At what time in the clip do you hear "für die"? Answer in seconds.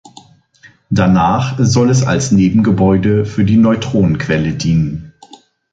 3.23-3.57